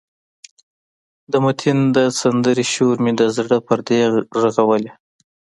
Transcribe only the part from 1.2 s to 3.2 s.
د متین د سندرې شور مې